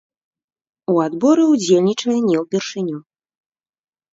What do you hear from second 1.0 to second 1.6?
адборы